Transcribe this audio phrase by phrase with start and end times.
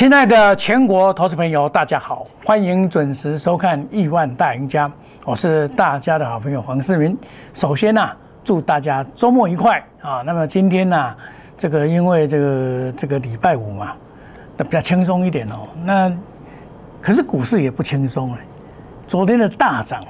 [0.00, 4.88] 亲爱的全国投资朋友，大家好，欢迎准时收看《亿万大赢家》，
[5.26, 7.14] 我是大家的好朋友黄世明。
[7.52, 8.10] 首先呢、
[8.42, 10.22] 祝大家周末愉快啊！
[10.24, 11.14] 那么今天呢、
[11.58, 13.92] 这个因为这个这个礼拜五嘛，
[14.56, 15.68] 那比较轻松一点哦。
[15.84, 16.10] 那
[17.02, 18.38] 可是股市也不轻松哎，
[19.06, 20.02] 昨天的大涨，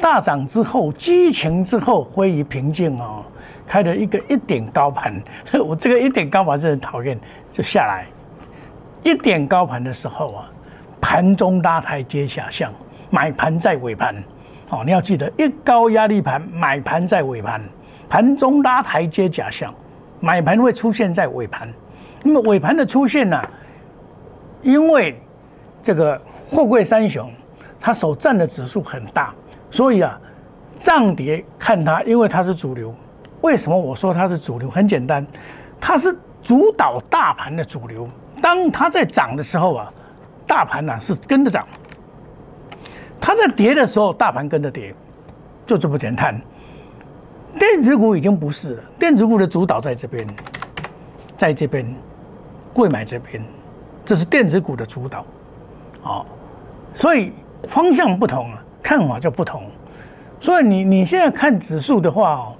[0.00, 3.22] 大涨之后激情之后归于平静哦，
[3.66, 5.14] 开了一个一点高盘，
[5.62, 7.20] 我这个一点高盘是很讨厌，
[7.52, 8.06] 就下来。
[9.02, 10.50] 一点高盘的时候啊，
[11.00, 12.72] 盘中拉台阶下降，
[13.10, 14.14] 买盘在尾盘。
[14.70, 17.62] 哦，你要记得，一高压力盘买盘在尾盘，
[18.08, 19.72] 盘中拉台阶假象，
[20.20, 21.68] 买盘会出现在尾盘。
[22.22, 23.40] 那么尾盘的出现呢、
[24.62, 25.18] 因为
[25.82, 27.32] 这个货柜三雄
[27.80, 29.32] 它所占的指数很大，
[29.70, 30.20] 所以啊，
[30.76, 32.94] 涨跌看它，因为它是主流。
[33.40, 34.68] 为什么我说它是主流？
[34.68, 35.26] 很简单，
[35.80, 38.06] 它是主导大盘的主流。
[38.40, 39.92] 当它在涨的时候啊，
[40.46, 41.64] 大盘呢、是跟着涨；
[43.20, 44.94] 它在跌的时候，大盘跟着跌，
[45.66, 46.40] 就这么简单。
[47.58, 50.26] 电子股已经不是了，电子股的主导在这边，
[51.36, 51.86] 在这边，
[52.72, 53.42] 贵买这边，
[54.04, 55.24] 这是电子股的主导，
[56.02, 56.26] 哦，
[56.92, 57.32] 所以
[57.68, 59.62] 方向不同啊，看法就不同。
[60.40, 62.54] 所以你你现在看指数的话哦，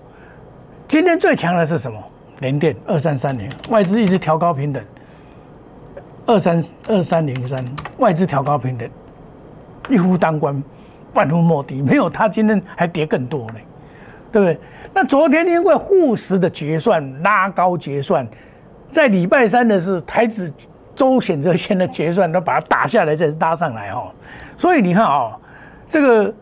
[0.88, 2.02] 今天最强的是什么？
[2.40, 4.82] 联电二三三零，外资一直调高平等。
[6.28, 7.64] 二三二三零三，
[7.96, 8.86] 外资调高平等，
[9.88, 10.62] 一夫当关，
[11.14, 11.80] 万夫莫敌。
[11.80, 13.54] 没有它，今天还跌更多呢，
[14.30, 14.60] 对不对？
[14.92, 18.28] 那昨天因为沪市的结算拉高结算，
[18.90, 20.52] 在礼拜三的是台指
[20.94, 24.12] 周选择权的结算，都把它打下来，再拉上来哦。
[24.54, 25.34] 所以你看哦，
[25.88, 26.34] 这个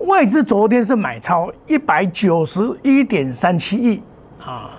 [0.00, 4.02] 外资昨天是买超一百九十一点三七亿
[4.44, 4.72] 啊，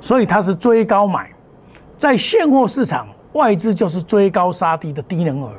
[0.00, 1.28] 所以它是追高买，
[1.96, 3.08] 在现货市场。
[3.32, 5.52] 外资就是追高杀低的低能儿，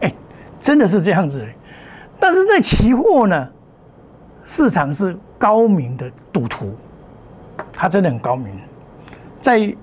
[0.00, 0.12] 哎，
[0.60, 1.44] 真的是这样子。
[2.18, 3.48] 但是在期货呢，
[4.42, 6.74] 市场是高明的赌徒，
[7.72, 8.48] 他真的很高明。
[9.40, 9.74] 在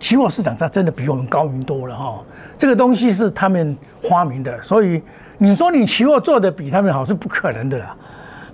[0.00, 2.20] 期货市场上，真的比我们高明多了哈。
[2.56, 3.76] 这个东西是他们
[4.08, 5.02] 发明的，所以
[5.38, 7.96] 你说你期货做的比他们好是不可能的啦。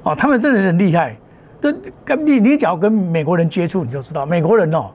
[0.03, 1.17] 哦，他们真的是很厉害。
[1.61, 4.91] 这跟你你只要跟美国人接触，你就知道美国人哦。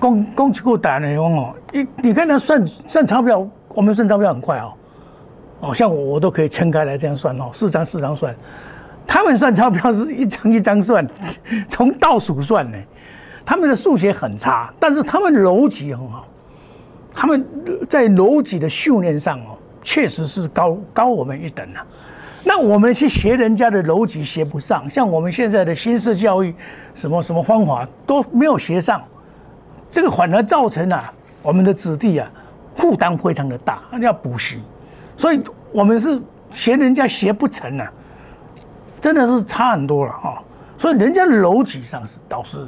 [0.00, 4.72] 公公期股打呢哦，你你看他算算钞票，我们算钞票很快哦，
[5.60, 8.34] 哦，像我我都可以撑开来这样算哦，四张四张算，
[9.06, 11.06] 他们算钞票是一张一张算，
[11.68, 12.78] 从倒数算呢，
[13.44, 16.26] 他们的数学很差，但是他们逻辑很好，
[17.14, 17.46] 他们
[17.86, 21.84] 在逻辑的训练上哦，确实是高高我们一等啊。
[22.42, 26.54] 那我们去学人家的逻辑学不上，像我们现在的新式教育，
[26.94, 29.02] 什么什么方法都没有学上。
[29.90, 31.12] 这个反而造成啊，
[31.42, 32.30] 我们的子弟啊
[32.76, 34.62] 负担非常的大，要补习，
[35.16, 35.42] 所以
[35.72, 36.20] 我们是
[36.50, 37.92] 学人家学不成啊，
[39.00, 40.42] 真的是差很多了哈。
[40.76, 42.66] 所以人家的逻辑上是倒是，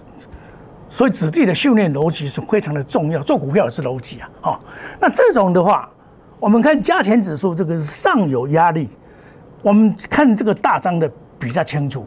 [0.89, 4.31] 所以子弟的训练逻辑是非常的重要，做股票也是逻辑啊。
[4.43, 4.61] 哦，
[5.01, 5.89] 那这种的话，
[6.39, 8.89] 我们看加权指数这个上有压力，
[9.63, 12.07] 我们看这个大张的比较清楚。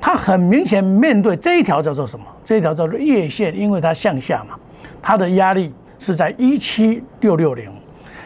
[0.00, 2.24] 它很明显面对这一条叫做什么？
[2.44, 4.56] 这一条叫做月线，因为它向下嘛，
[5.02, 7.70] 它的压力是在一七六六零。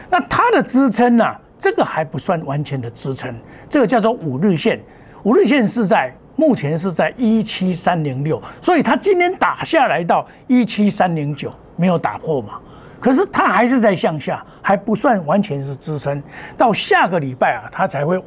[0.09, 1.35] 那它的支撑呢？
[1.59, 3.33] 这个还不算完全的支撑，
[3.69, 4.79] 这个叫做五日线。
[5.23, 12.59] 五日线是在目前是在一七三零六，所以它今天打下来到一七三零九，没有打破嘛。
[12.99, 16.21] 可是它还是在向下，还不算完全是支撑。
[16.55, 18.21] 到下个礼拜啊，它才会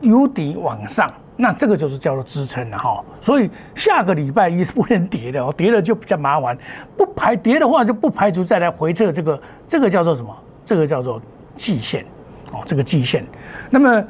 [0.00, 1.12] 由底往上。
[1.36, 6.56] 那这个就是叫做支撑了哈，所以下个礼拜一是不能跌的哦，跌了就比较麻烦。
[6.96, 10.32] 不排跌的话，就不排除再来回撤这个，这个叫做什么？
[10.64, 11.20] 这个叫做
[11.56, 12.04] 季线
[12.52, 13.24] 哦，这个季线。
[13.68, 14.04] 那么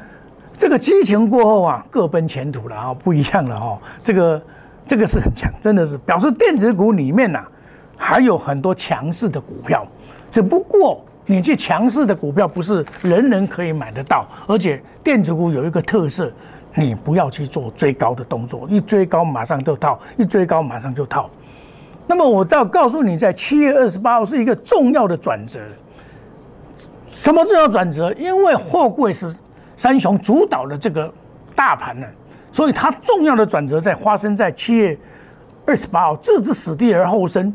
[0.55, 3.79] 这个激情过后啊，各奔前途了啊，不一样了哈。
[4.03, 4.41] 这个
[4.85, 7.43] 这个是很强，真的是表示电子股里面呐、
[7.97, 9.83] 还有很多强势的股票，
[10.29, 16.31] 只不过你去强势的股票不是人人可以买得到，而且电子股有一个特色。
[16.75, 21.29] 你不要去做追高的动作，一追高马上就套，一追高马上就套。
[22.05, 25.59] 那么我要告诉你，在七月二十八号是一个重要的转折。
[27.07, 28.11] 什么重要转折？
[28.13, 29.33] 因为货柜是
[29.75, 31.11] 三雄主导的这个
[31.55, 32.05] 大盘呢，
[32.51, 34.97] 所以它重要的转折在发生在七月
[35.65, 37.53] 二十八号，置之死地而后生。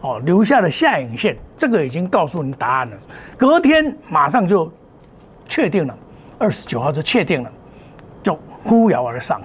[0.00, 2.96] 哦，留下了下影线，这个已经告诉你答案了。
[3.36, 4.70] 隔天马上就
[5.48, 5.94] 确定了，
[6.38, 7.50] 二十九号就确定了。
[8.64, 9.40] 呼摇而上，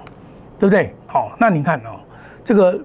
[0.58, 0.94] 对不对？
[1.06, 2.00] 好、哦，那你看哦，
[2.44, 2.78] 这个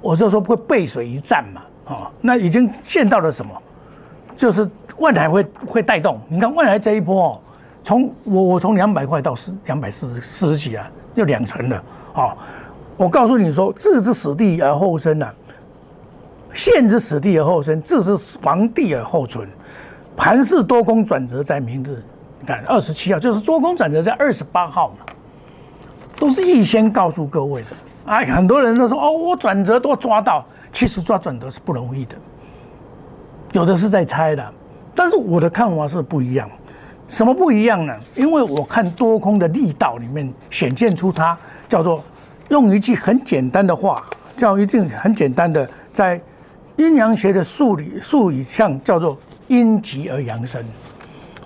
[0.00, 1.62] 我就说会背水一战嘛，
[1.94, 3.52] 啊，那已经见到了什么？
[4.36, 4.68] 就是
[4.98, 6.20] 万海会会带动。
[6.28, 7.40] 你看万海这一波哦，
[7.82, 11.82] 从我我从两百块到四两百四十四十几啊，又两成了
[12.14, 12.36] 啊！
[12.96, 15.28] 我告诉你说，置之死地而后生呐，
[16.52, 19.48] 陷之死地而后生，置之防地而后存。
[20.16, 22.02] 盘势多空转折在明日，
[22.40, 25.07] 你看二十七号就是多空转折在二十八号嘛，
[26.18, 27.68] 都是预先告诉各位的。
[28.06, 32.14] 哎，很多人都说哦，我转折都抓到，其实抓转折是不容易的。
[33.52, 34.52] 有的是在猜的，
[34.94, 36.48] 但是我的看法是不一样。
[37.06, 37.94] 什么不一样呢？
[38.14, 41.36] 因为我看多空的力道里面显现出它
[41.66, 42.02] 叫做
[42.50, 44.02] 用一句很简单的话，
[44.36, 46.20] 叫一定很简单的，在
[46.76, 49.16] 阴阳学的术理术语上叫做
[49.46, 50.62] 阴极而阳生。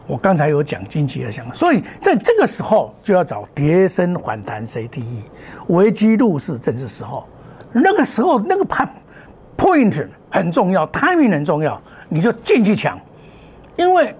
[0.07, 5.23] 我刚才有讲阴极而阳生，所以在这个时候就要找跌升反弹谁第一，
[5.69, 7.27] 危机入市正是时候。
[7.73, 8.87] 那个时候那个判
[9.57, 11.81] point 很重要，timing 很重要。
[12.09, 12.99] 你就进去抢，
[13.77, 14.15] 因为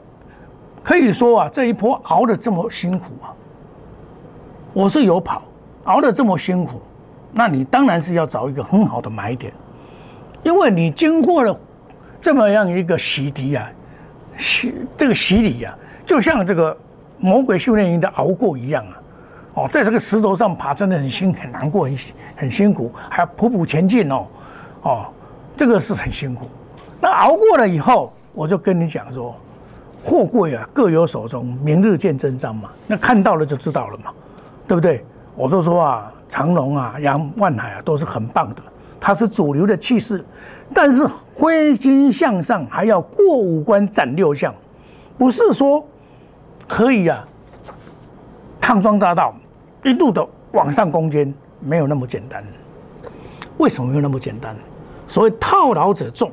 [0.83, 3.29] 可以说啊，这一波熬得这么辛苦啊，
[4.73, 5.43] 我是有跑，
[5.85, 6.81] 熬得这么辛苦，
[7.33, 9.53] 那你当然是要找一个很好的买点，
[10.43, 11.55] 因为你经过了
[12.23, 13.71] 这么样一个洗涤啊，
[14.43, 15.75] 洗这个洗礼啊，
[16.05, 16.77] 就像这个
[17.19, 19.01] 魔鬼训练营的熬过一样啊，
[19.55, 21.97] 哦，在这个石头上爬真的很辛很难过很
[22.37, 24.27] 很辛苦，还要匍匐前进哦，
[24.83, 25.07] 哦，
[25.57, 26.49] 这个是很辛苦。
[27.01, 29.35] 那熬过了以后，我就跟你讲说，
[30.05, 32.71] 货柜啊各有所终，明日见真章嘛。
[32.87, 34.11] 那看到了就知道了嘛，
[34.67, 35.05] 对不对？
[35.35, 38.63] 我都说啊，长隆啊、杨万海啊都是很棒的，
[39.03, 40.25] 它是主流的气势。
[40.73, 41.05] 但是
[41.35, 44.55] 挥金向上还要过五关斩六将，
[45.19, 45.85] 不是说
[46.69, 47.27] 可以啊，
[48.61, 49.35] 康庄大道
[49.83, 52.43] 一路的往上攻坚，没有那么简单。
[53.59, 54.57] 为什么没有那么简单？
[55.07, 56.33] 所谓套牢者众。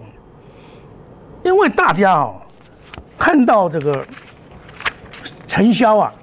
[1.43, 2.35] 因为大家哦，
[3.17, 4.05] 看到这个
[5.47, 6.13] 成交啊，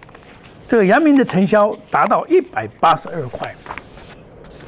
[0.69, 3.55] 这个阳明的成交达到一百八十二块，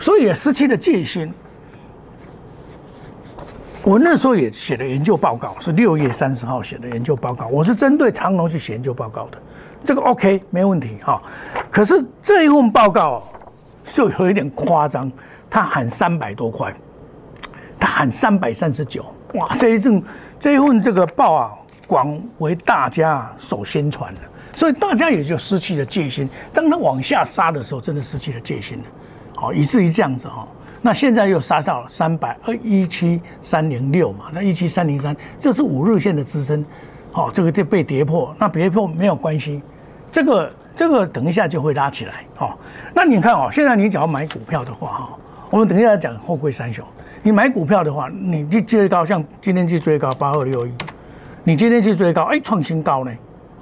[0.00, 1.32] 所以也失去了戒心。
[3.88, 9.38] 我那时候也写了研究报告，是六月三十号写的研究报告，我是针对长隆去写研究报告的，
[9.82, 11.22] 这个 OK 没问题哈。
[11.70, 13.26] 可是这一份报告
[13.82, 15.10] 就有一点夸张，
[15.48, 16.70] 他喊三百多块，
[17.80, 19.02] 他喊三百三十九，
[19.32, 20.02] 哇，这一阵。
[20.38, 21.50] 这一份这个报啊，
[21.86, 24.20] 广为大家所宣传的，
[24.52, 26.28] 所以大家也就失去了戒心。
[26.52, 28.84] 当他往下杀的时候，真的失去了戒心了，
[29.34, 30.46] 好，以至于这样子哈。
[30.80, 36.64] 那现在又杀到三百二一七三零六嘛，那一七三零三，这是五日线的支撑，
[37.12, 38.34] 好，这个就被跌破。
[38.38, 39.60] 那跌破没有关系，
[40.12, 42.58] 这个这个等一下就会拉起来，好。
[42.94, 45.18] 那你看哦，现在你只要买股票的话哈，
[45.50, 46.84] 我们等一下讲后贵三雄。
[47.22, 50.72] 你买股票的话，你去追高，像今天去追高八二六一，
[51.42, 53.10] 你今天去追高，哎，创新高呢，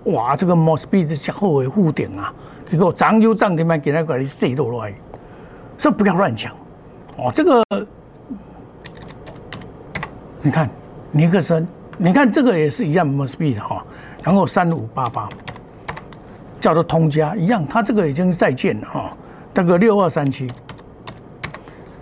[0.05, 2.31] 哇，这个 Mosby 的后尾护顶啊，
[2.71, 4.93] 结果涨又涨停板，给那个你谁都乱，
[5.79, 6.55] 所以不要乱抢，
[7.17, 7.65] 哦，这个
[10.43, 10.69] 你看
[11.11, 13.85] 尼克森，你看这个也是一样 Mosby 的哈，
[14.23, 15.29] 然后三五八八
[16.61, 19.17] 叫做通家一样，它这个已经在建了哈，
[19.55, 20.51] 这个六二三七。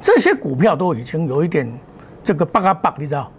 [0.01, 1.67] 这些股票都已经有一点
[2.23, 3.31] 这个八嘎八，你知道？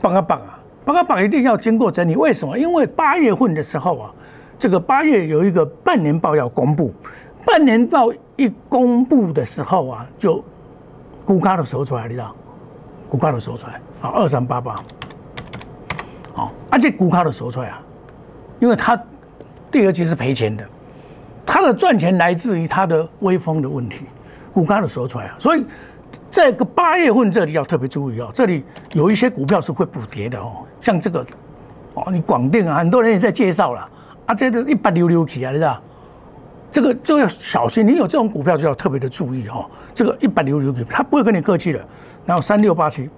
[0.00, 2.16] 八嘎八啊，八嘎八一定要经过整理。
[2.16, 2.56] 为什么？
[2.56, 4.14] 因为八月份的时候啊，
[4.58, 6.94] 这个八月有一个半年报要公布，
[7.44, 10.42] 半年报一公布的时候啊，就
[11.28, 12.34] 股价都收出来，你知道？
[13.06, 13.74] 股价都收出来。
[14.00, 14.82] 啊，二三八八，
[16.32, 17.82] 好，而且股价都收出来啊，
[18.58, 18.98] 因为它
[19.70, 20.64] 第二季是赔钱的，
[21.44, 24.06] 它的赚钱来自于它的微风的问题，
[24.54, 25.66] 股价都收出来啊，所以。
[26.30, 31.24] 这个八月份这里要特别注意哦，这里有一些股票是会补跌的哦，像这个
[31.94, 33.88] 哦，你广电啊，很多人也在介绍了
[34.26, 35.78] 啊，这个一百六六起啊，你知道？
[36.70, 39.68] 这个就要小心，你有这种股票就要特别的注意哈。
[39.94, 41.84] 这个一百六六起，他不会跟你客气的。
[42.26, 43.08] 然后三六八七，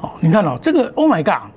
[0.00, 1.50] 哦，你看哦，这个 Oh my God，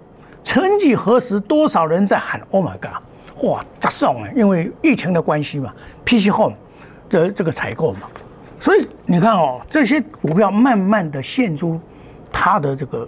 [0.44, 3.01] 曾几何时多少人在喊 Oh my God，
[3.46, 4.30] 哇，咋送啊？
[4.36, 5.74] 因为疫情的关系嘛
[6.06, 6.56] ，PC Home
[7.08, 8.01] 这这个采购嘛。
[8.60, 11.80] 所以你看哦，这些股票慢慢的现出
[12.34, 13.08] 它的这个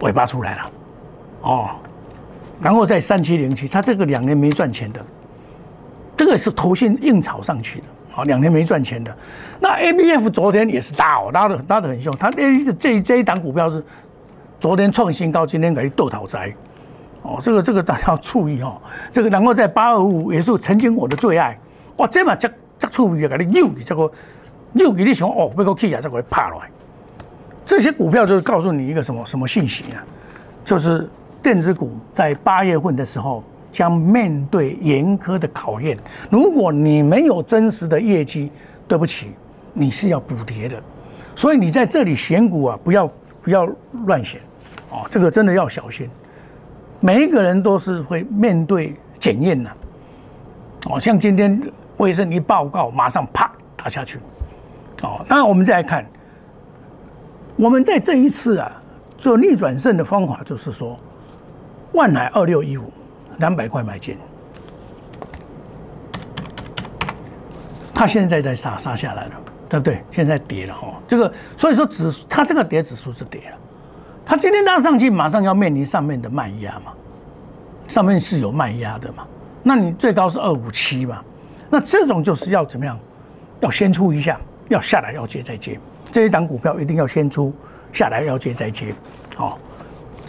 [0.00, 0.70] 尾巴出来了，
[1.40, 1.70] 哦，
[2.60, 5.02] 然后在三七零七，它这个两年没赚钱的，
[6.20, 9.16] 这个是投信硬炒上去的，好，两年没赚钱的。
[9.58, 13.82] 那 A B F 昨天也是拉哦，拉的拉的很凶，它 A 这这一档股票是
[14.60, 16.54] 昨天创新高，今天给斗讨债，
[17.22, 18.76] 哦，这个这个大家要注意哦，
[19.10, 21.58] 这个然后在八二五也是曾经我的最爱，
[21.96, 22.50] 哇，这么这。
[22.78, 23.36] 这趣味啊！
[23.38, 24.10] 给你扭，这个
[24.72, 26.68] 扭，给你想哦，要个气啊，再给你拍落来。
[27.64, 29.96] 这些股票就是告诉你一个什么什么信息呢？
[30.66, 31.08] 就是
[31.42, 35.96] 电子股在八月份的时候将面对严苛的考验。
[36.30, 38.50] 如果你没有真实的业绩，
[38.88, 39.28] 对不起，
[39.72, 40.82] 你是要补跌的。
[41.36, 43.10] 所以你在这里选股啊，不要
[43.40, 43.66] 不要
[44.04, 44.40] 乱选，
[44.90, 46.08] 哦，这个真的要小心。
[46.98, 49.70] 每一个人都是会面对检验的，
[50.90, 51.58] 哦，像今天
[51.96, 54.18] 卫生一报告，马上啪打下去，
[55.02, 56.04] 哦，那我们再来看，
[57.56, 58.70] 我们在这一次啊
[59.16, 60.98] 做逆转胜的方法就是说，
[61.92, 62.92] 万海二六一五
[63.40, 64.16] 两百块买进，
[67.92, 69.32] 它现在在杀杀下来了。
[69.70, 70.02] 对不对？
[70.10, 73.56] 现在跌了哈，这个所以说指它这个跌指数是跌了，
[74.26, 76.92] 它今天拉上去，马上要面临上面的卖压嘛，
[77.86, 79.24] 上面是有卖压的嘛，
[79.62, 81.22] 那你最高是二五七嘛，
[81.70, 82.98] 那这种就是要怎么样？
[83.60, 85.78] 要先出一下，要下来要接再接，
[86.10, 87.54] 这一档股票一定要先出
[87.92, 88.92] 下来要接再接，
[89.36, 89.56] 哦，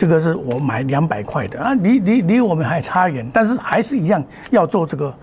[0.01, 5.13] 这个是我买两百块的啊，离离离我们还差远，但是还是一样要做这个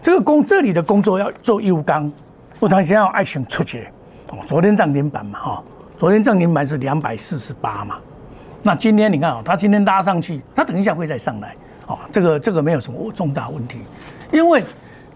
[0.00, 2.10] 这个工这里的工作要做优钢。
[2.58, 3.86] 我谈现在爱情出去，
[4.30, 5.62] 哦，昨天涨停板嘛，哈，
[5.98, 7.96] 昨天涨停板是两百四十八嘛，
[8.62, 11.54] 那今天你看啊，它今天拉上去，它等一下会再上来，
[11.86, 13.80] 哦，这个这个没有什么重大问题，
[14.32, 14.64] 因为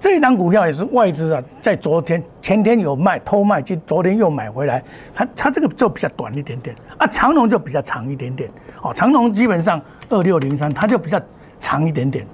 [0.00, 8.48] 这一档股票也是外资啊，在昨天前天有卖偷卖，今昨天又买回来，它它这个就比较短一点点，啊，长龙就比较长一点点，
[8.80, 11.20] 哦，长龙基本上二六零三，它就比较
[11.58, 12.24] 长一点点，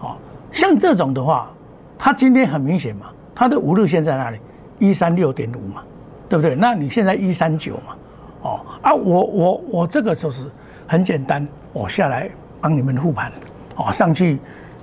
[0.00, 0.16] 哦，
[0.52, 1.50] 像这种的话，
[1.98, 3.06] 它今天很明显嘛。
[3.34, 4.38] 它的五日线在哪里？
[4.78, 5.82] 一三六点五嘛，
[6.28, 6.54] 对不对？
[6.54, 7.96] 那你现在一三九嘛，
[8.42, 10.44] 哦啊，我我我这个就是
[10.86, 13.32] 很简单，我下来帮你们复盘，
[13.76, 14.38] 哦，上去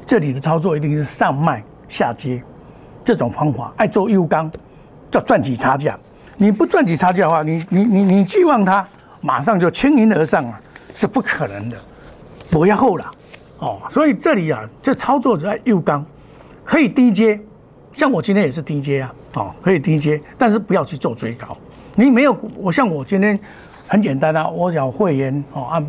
[0.05, 2.41] 这里的操作一定是上卖下接，
[3.03, 4.51] 这种方法爱做 U 钢
[5.09, 5.97] 叫赚取差价，
[6.37, 8.87] 你不赚取差价的话，你你你你寄望它
[9.21, 10.61] 马上就轻盈而上啊，
[10.93, 11.77] 是不可能的，
[12.51, 13.11] 不要后了，
[13.59, 16.05] 哦，所以这里啊，这操作在 U 钢
[16.63, 17.39] 可以低接。
[17.93, 21.57] 像我今天也是低阶啊，哦，可以低阶，但是不要去做追高。
[21.95, 23.39] 你没有我像我今天
[23.87, 25.87] 很简单啊，我讲会员哦按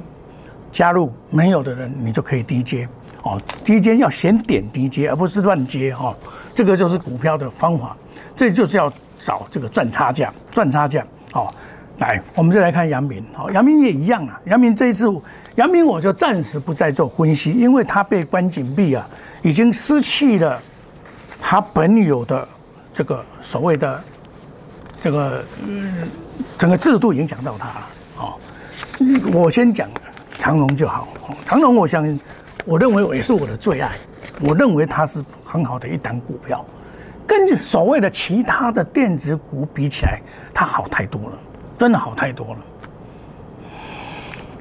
[0.73, 2.88] 加入没有的人，你就可以低阶
[3.22, 3.40] 哦。
[3.64, 6.14] 低阶要先点低阶，而不是乱接哈。
[6.54, 7.96] 这个就是股票的方法，
[8.34, 11.52] 这就是要找这个赚差价，赚差价哦。
[11.98, 14.40] 来，我们就来看阳明，好，阳明也一样啊。
[14.44, 15.12] 阳明这一次，
[15.56, 19.04] 阳明我就暂时不再做分析，因为他被关紧闭啊，
[19.42, 20.60] 已经失去了。
[21.40, 22.48] 他本有的
[22.92, 24.04] 这个所谓的
[25.00, 26.08] 这个嗯
[26.56, 28.34] 整个制度影响到他了，哦，
[29.32, 29.88] 我先讲
[30.38, 31.08] 长隆就好，
[31.44, 32.20] 长隆我相信，
[32.68, 33.92] 我认为也是我的最爱，
[34.42, 36.62] 我认为它是很好的一档股票，
[37.26, 40.20] 跟所谓的其他的电子股比起来，
[40.52, 41.38] 它好太多了，
[41.78, 42.60] 真的好太多了，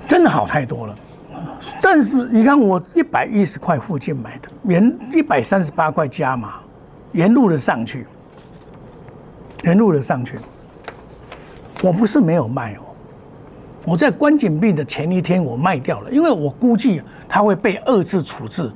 [0.08, 0.96] 真的好太多了。
[1.82, 6.62] 但是你看我一百一十块附近买的，原一百三十八块加码。
[7.14, 8.06] 沿路的上去，
[9.64, 10.38] 沿路的上去，
[11.82, 12.87] 我不是没有卖哦，
[13.88, 18.70] 我在关紧闭的前一天我卖掉了，因为我估计它会被二次处置，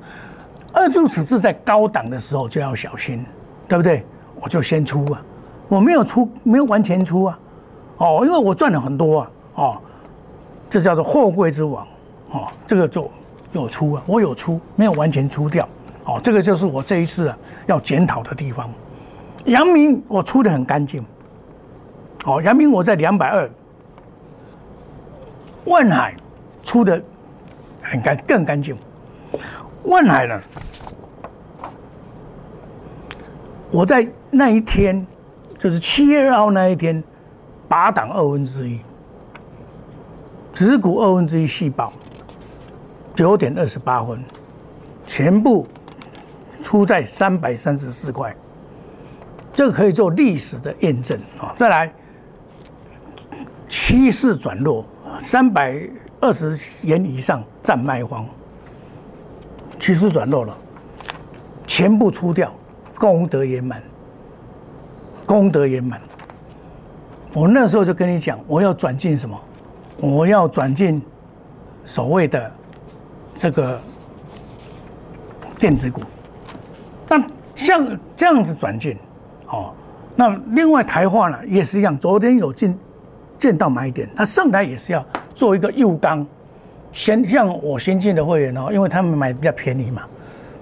[0.72, 3.22] 二次处置在高档的时候就要小心，
[3.68, 4.06] 对不对？
[4.40, 5.22] 我就先出啊，
[5.68, 7.38] 我没有出，没有完全出啊，
[7.98, 9.78] 哦，因为我赚了很多啊，哦，
[10.70, 11.86] 这叫做货柜之王，
[12.30, 13.10] 哦，这个就
[13.52, 15.68] 有出啊，我有出，没有完全出掉。
[16.06, 18.66] 哦，这个就是我这一次啊要检讨的地方。
[19.44, 21.04] 阳明我出的很干净，
[22.24, 23.48] 哦，阳明我在两百二，
[25.64, 26.14] 万海
[26.62, 27.02] 出的
[27.82, 28.76] 很干更干净。
[29.84, 30.40] 万海呢，
[33.70, 35.06] 我在那一天
[35.58, 37.02] 就是七月二号那一天，
[37.68, 38.80] 八档二分之一，
[40.52, 41.92] 指股二分之一细胞，
[43.14, 44.22] 九点二十八分，
[45.06, 45.66] 全部。
[46.62, 48.32] 出在三百三十四块，
[49.52, 51.52] 这个可以做历史的验证啊！
[51.56, 51.92] 再来，
[53.66, 54.84] 趋势转弱，
[55.20, 55.78] 三百
[56.20, 58.26] 二十元以上占卖方，
[59.78, 60.56] 趋势转弱了，
[61.66, 62.52] 全部出掉，
[62.98, 63.82] 功德圆满，
[65.26, 66.00] 功德圆满。
[67.34, 69.40] 我那时候就跟你讲，我要转进什么？
[69.98, 71.00] 我要转进
[71.84, 72.52] 所谓的
[73.34, 73.80] 这个
[75.58, 76.02] 电子股。
[77.08, 77.22] 那
[77.54, 78.96] 像这样子转进，
[79.48, 79.72] 哦，
[80.14, 82.76] 那另外台化呢也是一样，昨天有进
[83.42, 86.24] 见到买点，它上来也是要做一个诱刚，
[86.92, 90.02] 先像我先进的会员哦，因为他们买比较便宜嘛，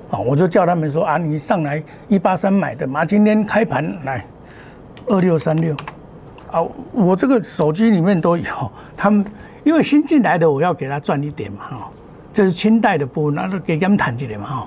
[0.09, 4.25] 哦，我就叫他们说啊，你上来一八三买的嘛，今天开盘来
[5.07, 5.77] 二六三六，
[6.51, 9.27] 啊，我这个手机里面都有，他们
[9.63, 11.91] 因为新进来的，我要给他赚一点嘛，哈，
[12.33, 14.67] 这是清代的部分，那就给他们谈几点嘛，哈，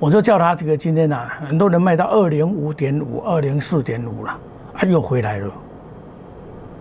[0.00, 4.36] 我就叫他这个今天呐，很多人卖到二零五点五、二零四点五了，
[4.74, 5.54] 啊，又回来了，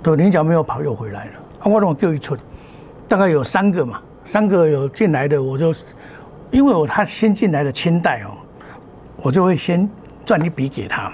[0.03, 2.39] 对，菱角没有跑，又回来了，啊，我我就一寸，
[3.07, 5.73] 大概有三个嘛，三个有进来的，我就
[6.49, 8.31] 因为我他先进来的清代哦，
[9.17, 9.87] 我就会先
[10.25, 11.11] 赚一笔给他。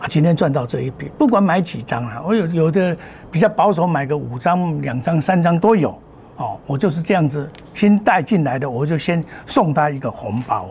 [0.00, 2.96] 啊，今天赚到这一笔，不管买几张啊，我有有的
[3.30, 5.90] 比较保守，买个五张、两张、三张都有。
[6.36, 10.70] 哦，我就是这样子新带进来的，我就先送他一个红包，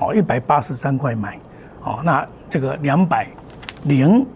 [0.00, 1.38] 哦，一百八十三块买，
[1.84, 3.28] 哦，那这个两百
[3.84, 4.26] 零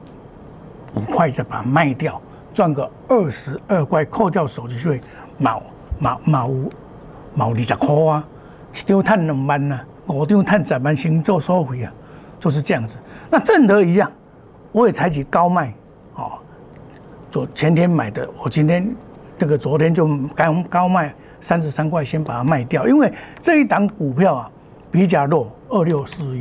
[0.95, 2.21] 五块再把它卖掉，
[2.53, 5.01] 赚个二十二块，扣掉手续费，
[5.39, 5.63] 毛
[5.99, 6.51] 毛毛
[7.35, 8.25] 毛二十块啊，
[8.73, 11.93] 一张赚两万啊，五张赚十万，先做收回啊，
[12.41, 12.97] 就是这样子。
[13.31, 14.11] 那正德一样。
[14.71, 15.73] 我也采取高卖，
[16.15, 16.33] 哦，
[17.31, 18.87] 昨前天买的，我今天
[19.39, 24.51] 这个昨天就高高卖三十三块，先把它卖掉，因为这一档股票啊
[24.91, 26.41] 比较弱，二六四一，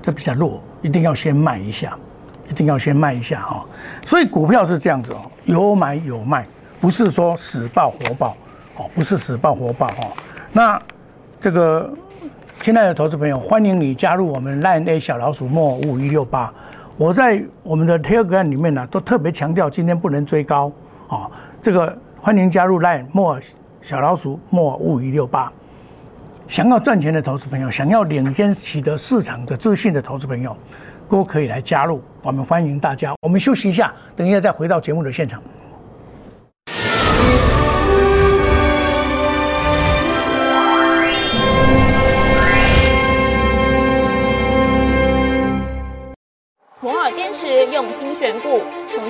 [0.00, 1.96] 这比较弱，一定要先卖一下，
[2.50, 3.64] 一定要先卖一下哈。
[4.04, 6.44] 所以股票是这样子哦，有买有卖，
[6.80, 8.36] 不是说死爆活爆，
[8.76, 10.08] 哦，不是死爆活爆哈。
[10.52, 10.82] 那
[11.40, 11.90] 这个
[12.60, 16.52] 亲爱的投资朋友，欢迎你加入我们 Line A 小老鼠莫五一六八。
[16.96, 20.70] 我在我们的 Telegram 里面呢，都特别强调今天不能追高
[21.08, 21.30] 啊！
[21.62, 23.40] 这个欢迎加入 Line 莫
[23.80, 25.50] 小老鼠莫五一六八，
[26.46, 30.54] 想要赚钱的投资朋友，想要领先取得市场的自信的投资朋友，
[31.10, 32.02] 都可以来加入。
[32.22, 33.12] 我们欢迎大家。
[33.20, 35.42] 我们休息一下，等一下再回到节目的现场。
[47.72, 48.60] 用心选股，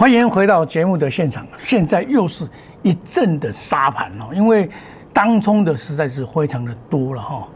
[0.00, 2.48] 欢迎回到节目的现场，现在又是
[2.82, 4.70] 一阵的沙盘哦，因为
[5.12, 7.46] 当冲的实在是非常的多了哈。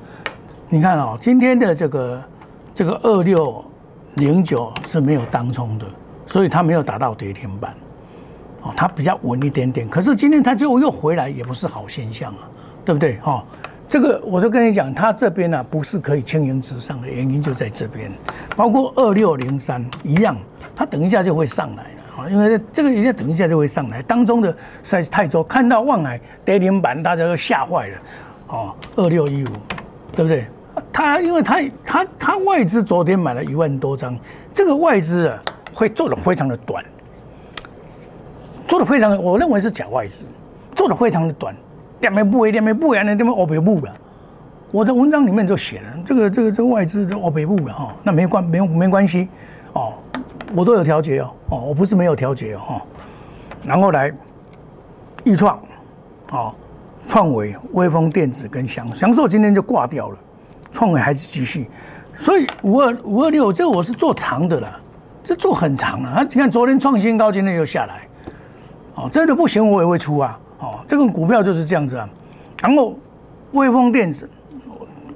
[0.68, 2.22] 你看哦，今天的这个
[2.74, 3.64] 这个二六
[4.16, 5.86] 零九是没有当冲的，
[6.26, 7.74] 所以它没有达到跌停板
[8.60, 9.88] 哦，它比较稳一点点。
[9.88, 12.44] 可是今天它就又回来，也不是好现象啊，
[12.84, 13.42] 对不对哈？
[13.88, 18.12] 这个我就跟你讲，它这边呢不是可以轻盈直上的原因就在这边，
[18.54, 20.36] 包括二六零三一样，
[20.76, 21.86] 它等一下就会上来。
[22.16, 24.50] 啊，因为这个人家等一下就会上来，当中的
[24.82, 27.98] 实在是太多，看到望海跌停板，大家都吓坏了。
[28.48, 29.48] 哦，二六一五，
[30.12, 30.46] 对不对？
[30.92, 34.16] 他因为他他他外资昨天买了一万多张，
[34.52, 36.84] 这个外资啊会做的非常的短，
[38.68, 40.24] 做的非常，我认为是假外资，
[40.74, 41.54] 做的非常的短，
[42.00, 43.92] 两枚不为两枚不为呢，这么欧北部了。
[44.70, 49.28] 我的文章里面就写了，这个这个这个外资的欧北部了哈，那没关没没关系
[49.72, 49.94] 哦。
[50.54, 52.80] 我都有调节哦，哦，我不是没有调节哦，
[53.64, 54.12] 然后来
[55.24, 55.60] 易创，
[56.32, 56.54] 哦，
[57.00, 60.18] 创维、微风电子跟祥祥硕今天就挂掉了，
[60.70, 61.68] 创维还是继续，
[62.14, 64.80] 所以五二五二六这个我是做长的啦，
[65.22, 68.08] 这做很长啊，你看昨天创新高，今天又下来，
[68.94, 72.08] 哦，真的不行我也会出啊，哦，这个股票就是这样子啊，
[72.62, 72.96] 然后
[73.52, 74.28] 微风电子，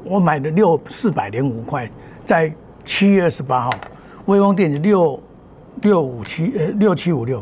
[0.05, 1.89] 我买的六四百零五块，
[2.25, 2.53] 在
[2.85, 3.71] 七月二十八号，
[4.29, 5.21] 微风电子六。
[5.83, 7.41] 六五七呃六七五六，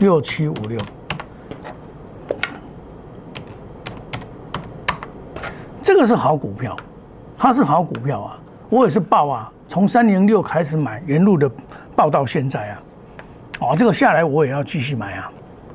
[0.00, 0.80] 六七五六，
[5.80, 6.76] 这个是好股票，
[7.38, 8.36] 它是好股票啊！
[8.68, 11.48] 我也是报啊，从三零六开始买，沿路的
[11.94, 12.82] 报到现在啊，
[13.60, 15.30] 哦，这个下来我也要继续买啊，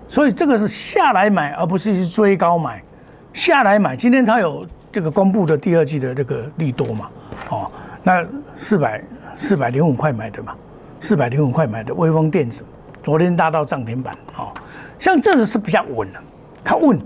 [0.10, 2.84] 所以这个是下来买，而不是去追高买，
[3.32, 3.96] 下来买。
[3.96, 7.10] 今天它有这个公布的第二季的这个利多嘛，
[7.50, 7.72] 哦，
[8.04, 9.02] 那四百
[9.36, 10.56] 四百零五块买的嘛。
[10.98, 12.64] 四百零五块买的微风电子，
[13.04, 14.50] 昨天拉到涨停板，哦，
[14.98, 16.20] 像这个是比较稳的，
[16.64, 17.00] 它稳，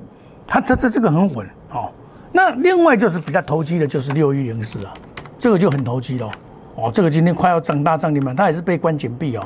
[0.48, 1.92] 它这这这个很稳，哦，
[2.32, 4.94] 那另外就是比较投机的，就是六一零四啊，
[5.38, 6.32] 这个就很投机喽，
[6.76, 9.46] 哦，这个今天快要涨大涨停板，它也是被关紧闭哦，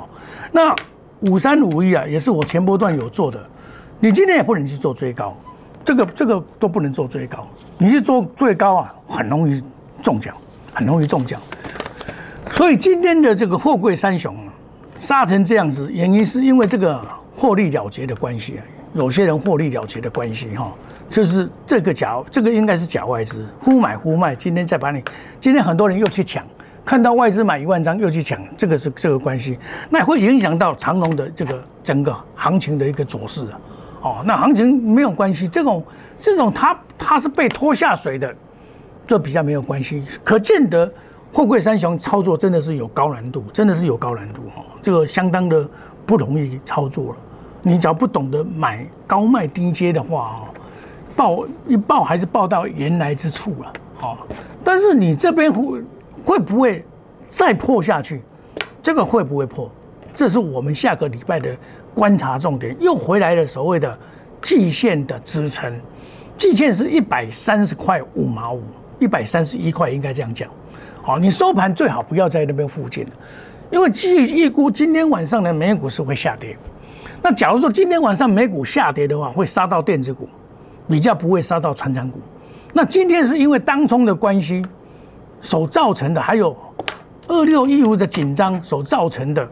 [0.52, 0.76] 那
[1.22, 3.39] 五三五一啊，也是我前波段有做的，
[4.00, 5.36] 你今天也不能去做追高，
[5.84, 7.48] 这个这个都不能做追高，
[7.80, 9.63] 你去做最高啊，很容易
[10.02, 10.36] 中奖，
[10.74, 11.41] 很容易中奖，
[12.53, 14.35] 所以今天的这个货柜三雄。
[14.99, 16.97] 杀成这样子，原因是因为这个
[17.35, 18.63] 获利了结的关系啊。
[18.93, 20.71] 有些人获利了结的关系哈，
[21.09, 24.33] 就是这个假，这个应该是假外资忽买忽卖。
[24.33, 25.03] 今天再把你，
[25.41, 26.45] 今天很多人又去抢，
[26.85, 33.59] 看到外资买一万张又去抢，这个是这个关系，那会影响到长龙的这个整个行情的一个走势啊。
[34.03, 35.83] 哦，那行情没有关系，这种
[36.17, 38.33] 这种它它是被拖下水的，
[39.05, 40.89] 这比较没有关系，可见得。
[41.34, 45.67] 货柜三雄操作真的是有高难度，真的是有高难度哈，这个相当的
[46.06, 47.15] 不容易操作了。
[47.63, 50.54] 你只要不懂得买高卖低接的话哦，
[51.15, 54.17] 报一报还是报到原来之处了哦。
[54.63, 55.82] 但是你这边会
[56.24, 56.86] 会不会
[57.30, 58.22] 再破下去？
[58.84, 59.72] 这个会不会破？
[60.13, 61.50] 这是我们下个礼拜的
[61.96, 62.78] 观察重点。
[62.80, 63.98] 又回来了所谓的
[64.43, 65.74] 季线的支撑，
[66.38, 68.62] 季线是一百三十块五毛五，
[69.00, 70.48] 一百三十一块应该这样讲。
[71.05, 73.05] 好，你收盘最好不要在那边附近
[73.69, 76.55] 因为基于预估今天晚上的美股是会下跌。
[77.21, 80.29] 那假如说今天晚上美股下跌的话，会杀到电子股，
[80.87, 82.21] 比较不会杀到船长股。
[82.71, 84.65] 那今天是因为当冲的关系
[85.41, 86.55] 所造成的，还有
[87.27, 89.45] 二六一五的紧张所造成的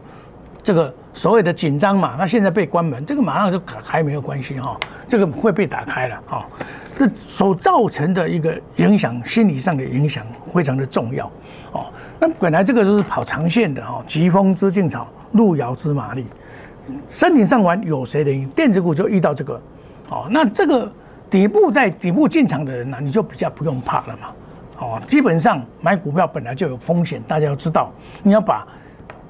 [0.62, 4.74] 这个所谓的紧张嘛，那现在被关门，这个马上就还没有关系哈，
[5.06, 6.46] 这个会被打开了哈。
[7.16, 11.26] 所造成的一个影响，心理上的影响非常的重要
[11.72, 11.86] 哦。
[12.18, 16.26] 那本来这个就是跑长线的哈，疾风知劲草，路遥知马力。
[17.06, 18.48] 山顶上玩有谁赢？
[18.50, 19.60] 电子股就遇到这个
[20.08, 20.26] 哦。
[20.30, 20.90] 那这个
[21.30, 24.28] 底部在底部进场的人呢，你就比较不用怕了嘛。
[24.78, 28.66] 哦，基本上买股票本来就有风险，大家要知道，你要把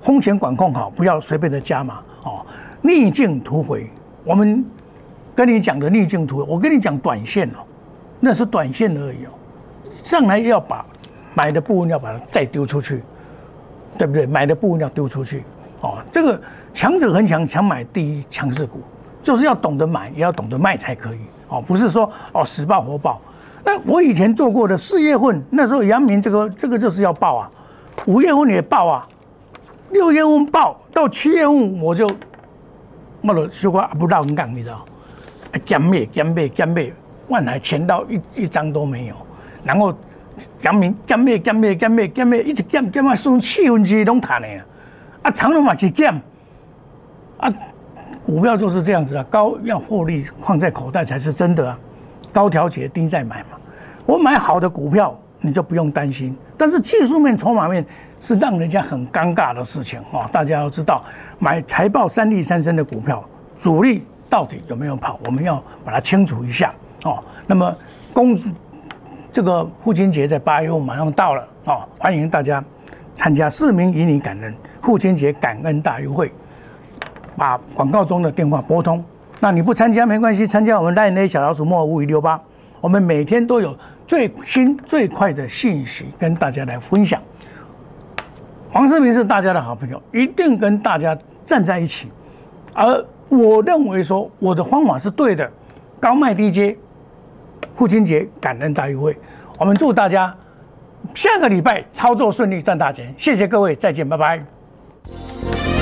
[0.01, 2.45] 风险管控好，不要随便的加码哦，
[2.81, 3.91] 逆境突回。
[4.25, 4.65] 我们。
[5.35, 7.65] 跟你讲的逆境图，我跟你讲短线哦，
[8.21, 9.31] 那是短线而已哦。
[10.03, 10.85] 上来要把
[11.35, 13.03] 买的部分要把它再丢出去，
[13.97, 14.27] 对不对？
[14.27, 15.45] 买的部分要丢出去
[15.81, 15.99] 哦。
[16.11, 16.41] 这个
[16.73, 18.81] 强者恒强，强买第一强势股，
[19.23, 21.63] 就是要懂得买，也要懂得卖才可以哦。
[21.67, 23.21] 不是说哦死爆活爆。
[23.65, 27.51] 那我以前做过的四月份那时候阳明这个这个就是要爆啊，
[28.07, 29.09] 五月份也爆啊，
[29.91, 32.11] 六月份爆到七月份我就
[33.21, 34.85] 没了，修过不到很港，你知道。
[35.61, 36.93] 减灭、减灭、减灭，
[37.29, 39.15] 万海钱到一一张都没有。
[39.65, 39.95] 然后
[40.59, 44.65] 减灭、减灭、减灭、减灭、减灭，一直减减啊，剩七分之一拢谈的啊。
[45.23, 46.13] 啊，长隆嘛是减
[47.39, 47.53] 啊，
[48.25, 51.79] 股票就是这样子啊，高要获利放在口袋才是真的啊。
[52.33, 53.59] 高调节低再买嘛。
[54.07, 56.35] 我买好的股票，你就不用担心。
[56.57, 57.85] 但是技术面、筹码面
[58.21, 60.29] 是让人家很尴尬的事情啊。
[60.33, 61.05] 大家要知道，
[61.39, 63.23] 买财报三利三升的股票，
[63.59, 64.03] 主力。
[64.33, 65.21] 到底有没有跑？
[65.27, 66.73] 我们要把它清楚一下
[67.05, 67.23] 哦。
[67.47, 67.77] 那么，
[68.15, 68.49] 公主
[69.31, 72.65] 这个父亲节在八月份马上到了哦，欢迎大家
[73.15, 76.33] 参加市民以你感恩父亲节感恩大优惠，
[77.37, 79.05] 把广告中的电话拨通。
[79.39, 82.41] 那你不参加没关系，参加我们赖内小老鼠莫五五六八，
[82.81, 87.21] 我们每天都有最新最快的信息跟大家来分享。
[88.71, 91.15] 黄世明是大家的好朋友，一定跟大家
[91.45, 92.11] 站在一起，
[92.73, 93.05] 而。
[93.33, 95.51] 我认为说我的方法是对的，
[95.99, 96.77] 高卖低接，
[97.75, 99.17] 父亲节感恩大优惠，
[99.59, 100.35] 我们祝大家
[101.15, 105.82] 下个礼拜操作顺利赚大钱，谢谢各位，再见，拜拜。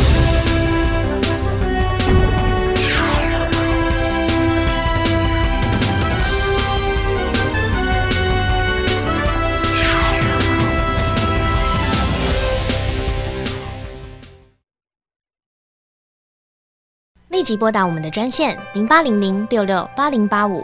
[17.41, 20.63] 立即拨打我们的专线零八零零六六八零八五。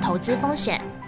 [0.00, 0.99] 投资风险。